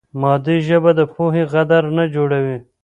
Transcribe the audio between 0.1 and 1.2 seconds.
مادي ژبه د